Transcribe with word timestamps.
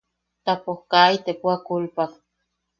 Tapos 0.45 0.77
kaa 0.91 1.13
itepo 1.15 1.47
a 1.55 1.57
kulpak. 1.67 2.11